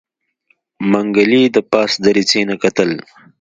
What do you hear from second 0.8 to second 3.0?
منګلي د پاس دريڅې نه کتل.